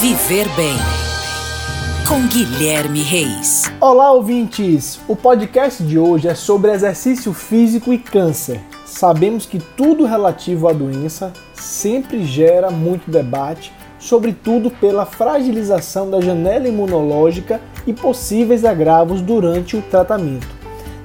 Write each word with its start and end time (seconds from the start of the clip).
Viver 0.00 0.46
Bem 0.50 0.76
com 2.06 2.26
Guilherme 2.28 3.00
Reis. 3.00 3.62
Olá, 3.80 4.12
ouvintes! 4.12 5.00
O 5.08 5.16
podcast 5.16 5.82
de 5.82 5.98
hoje 5.98 6.28
é 6.28 6.34
sobre 6.34 6.70
exercício 6.70 7.32
físico 7.32 7.94
e 7.94 7.98
câncer. 7.98 8.60
Sabemos 8.84 9.46
que 9.46 9.58
tudo 9.58 10.04
relativo 10.04 10.68
à 10.68 10.72
doença 10.74 11.32
sempre 11.54 12.26
gera 12.26 12.70
muito 12.70 13.10
debate, 13.10 13.72
sobretudo 13.98 14.70
pela 14.70 15.06
fragilização 15.06 16.10
da 16.10 16.20
janela 16.20 16.68
imunológica 16.68 17.58
e 17.86 17.94
possíveis 17.94 18.66
agravos 18.66 19.22
durante 19.22 19.78
o 19.78 19.82
tratamento. 19.82 20.46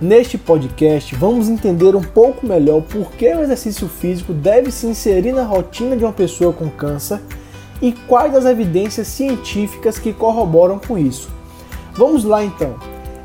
Neste 0.01 0.37
podcast, 0.37 1.15
vamos 1.15 1.47
entender 1.47 1.95
um 1.95 2.03
pouco 2.03 2.45
melhor 2.45 2.81
por 2.81 3.13
que 3.13 3.33
o 3.33 3.41
exercício 3.41 3.87
físico 3.87 4.33
deve 4.33 4.69
se 4.69 4.85
inserir 4.85 5.31
na 5.31 5.43
rotina 5.43 5.95
de 5.95 6.03
uma 6.03 6.11
pessoa 6.11 6.51
com 6.51 6.69
câncer 6.69 7.21
e 7.81 7.91
quais 7.91 8.35
as 8.35 8.45
evidências 8.45 9.07
científicas 9.07 9.97
que 9.97 10.13
corroboram 10.13 10.79
com 10.79 10.97
isso. 10.97 11.29
Vamos 11.93 12.23
lá 12.23 12.43
então. 12.43 12.75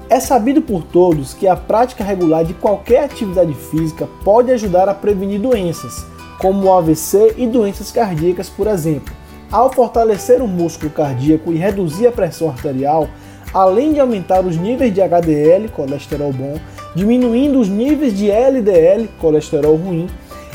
É 0.08 0.20
sabido 0.20 0.62
por 0.62 0.84
todos 0.84 1.34
que 1.34 1.48
a 1.48 1.56
prática 1.56 2.04
regular 2.04 2.44
de 2.44 2.54
qualquer 2.54 3.04
atividade 3.04 3.52
física 3.54 4.08
pode 4.24 4.52
ajudar 4.52 4.88
a 4.88 4.94
prevenir 4.94 5.40
doenças, 5.40 6.06
como 6.40 6.66
o 6.66 6.72
AVC 6.72 7.34
e 7.36 7.46
doenças 7.46 7.90
cardíacas, 7.90 8.48
por 8.48 8.66
exemplo. 8.68 9.12
Ao 9.50 9.72
fortalecer 9.72 10.40
o 10.40 10.48
músculo 10.48 10.90
cardíaco 10.90 11.52
e 11.52 11.56
reduzir 11.56 12.06
a 12.06 12.12
pressão 12.12 12.48
arterial, 12.48 13.08
além 13.52 13.92
de 13.92 14.00
aumentar 14.00 14.44
os 14.44 14.56
níveis 14.56 14.92
de 14.92 15.00
HDL, 15.00 15.68
colesterol 15.68 16.32
bom, 16.32 16.58
diminuindo 16.94 17.60
os 17.60 17.68
níveis 17.68 18.16
de 18.16 18.30
LDL, 18.30 19.08
colesterol 19.20 19.76
ruim, 19.76 20.08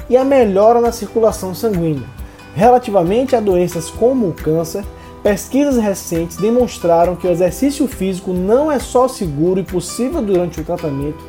e 0.09 0.17
a 0.17 0.23
melhora 0.23 0.81
na 0.81 0.91
circulação 0.91 1.53
sanguínea. 1.53 2.20
Relativamente 2.55 3.35
a 3.35 3.39
doenças 3.39 3.89
como 3.89 4.27
o 4.27 4.33
câncer, 4.33 4.83
pesquisas 5.23 5.77
recentes 5.77 6.37
demonstraram 6.37 7.15
que 7.15 7.27
o 7.27 7.31
exercício 7.31 7.87
físico 7.87 8.33
não 8.33 8.71
é 8.71 8.79
só 8.79 9.07
seguro 9.07 9.59
e 9.59 9.63
possível 9.63 10.21
durante 10.21 10.59
o 10.59 10.63
tratamento, 10.63 11.23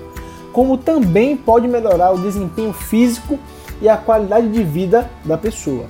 como 0.53 0.77
também 0.77 1.37
pode 1.37 1.69
melhorar 1.69 2.13
o 2.13 2.19
desempenho 2.19 2.73
físico 2.73 3.39
e 3.81 3.89
a 3.89 3.97
qualidade 3.97 4.49
de 4.49 4.63
vida 4.63 5.11
da 5.25 5.39
pessoa. 5.39 5.87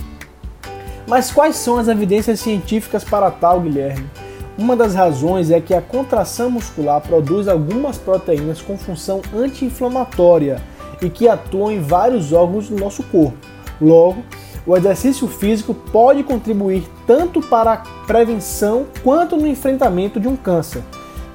Mas 1.07 1.33
quais 1.33 1.57
são 1.57 1.79
as 1.79 1.89
evidências 1.89 2.41
científicas 2.41 3.03
para 3.03 3.31
tal, 3.31 3.61
Guilherme? 3.61 4.09
Uma 4.57 4.77
das 4.77 4.95
razões 4.95 5.51
é 5.51 5.61
que 5.61 5.75
a 5.75 5.81
contração 5.81 6.51
muscular 6.51 7.01
produz 7.01 7.49
algumas 7.49 7.97
proteínas 7.97 8.61
com 8.61 8.77
função 8.77 9.23
anti-inflamatória 9.35 10.61
e 11.01 11.09
que 11.09 11.27
atuam 11.27 11.73
em 11.73 11.81
vários 11.81 12.33
órgãos 12.33 12.69
do 12.69 12.77
nosso 12.77 13.03
corpo. 13.05 13.37
Logo, 13.81 14.23
o 14.67 14.77
exercício 14.77 15.27
físico 15.27 15.75
pode 15.75 16.23
contribuir 16.23 16.85
tanto 17.07 17.41
para 17.41 17.73
a 17.73 17.77
prevenção 18.07 18.87
quanto 19.03 19.37
no 19.37 19.47
enfrentamento 19.47 20.21
de 20.21 20.29
um 20.29 20.37
câncer. 20.37 20.83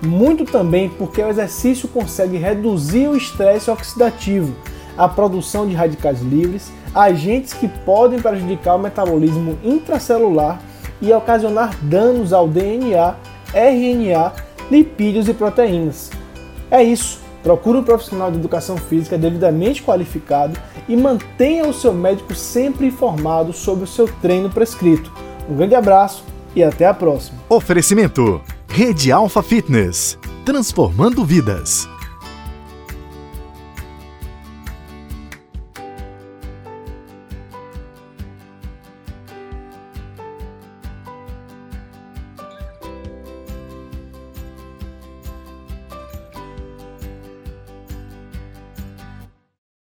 Muito 0.01 0.45
também 0.45 0.89
porque 0.89 1.21
o 1.21 1.29
exercício 1.29 1.89
consegue 1.89 2.37
reduzir 2.37 3.07
o 3.07 3.17
estresse 3.17 3.69
oxidativo, 3.69 4.55
a 4.97 5.07
produção 5.07 5.67
de 5.67 5.73
radicais 5.73 6.21
livres, 6.21 6.71
agentes 6.93 7.53
que 7.53 7.67
podem 7.67 8.19
prejudicar 8.19 8.75
o 8.75 8.79
metabolismo 8.79 9.57
intracelular 9.63 10.61
e 11.01 11.11
ocasionar 11.11 11.75
danos 11.81 12.31
ao 12.31 12.47
DNA, 12.47 13.15
RNA, 13.53 14.33
lipídios 14.71 15.27
e 15.27 15.33
proteínas. 15.33 16.11
É 16.71 16.81
isso. 16.83 17.26
Procure 17.47 17.77
um 17.77 17.83
profissional 17.83 18.29
de 18.29 18.37
educação 18.37 18.75
física 18.75 19.17
devidamente 19.17 19.81
qualificado 19.81 20.59
e 20.85 20.97
mantenha 20.97 21.65
o 21.65 21.73
seu 21.73 21.93
médico 21.93 22.35
sempre 22.35 22.87
informado 22.87 23.53
sobre 23.53 23.85
o 23.85 23.87
seu 23.87 24.05
treino 24.05 24.49
prescrito. 24.49 25.09
Um 25.49 25.55
grande 25.55 25.73
abraço 25.73 26.25
e 26.53 26.61
até 26.61 26.85
a 26.85 26.93
próxima. 26.93 27.39
Oferecimento: 27.47 28.41
Rede 28.67 29.13
Alfa 29.13 29.41
Fitness 29.41 30.19
transformando 30.43 31.23
vidas. 31.23 31.87